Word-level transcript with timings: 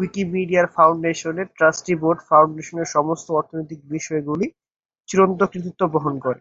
Wikimedia 0.00 0.62
ফাউন্ডেশনের 0.76 1.48
trustee 1.56 1.94
board 2.00 2.18
ফাউন্ডেশনের 2.28 2.88
সমস্ত 2.96 3.26
অর্থনৈতিক 3.32 3.80
বিষয়গুলির 3.92 4.52
চূড়ান্ত 5.08 5.40
কর্তৃত্ব 5.42 5.82
বহন 5.94 6.14
করে। 6.24 6.40